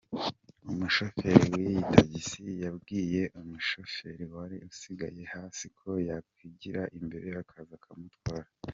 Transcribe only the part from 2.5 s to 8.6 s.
yabwiye umushoferi wari usigaye hasi ko yakwigira imbere akaza akamutwara.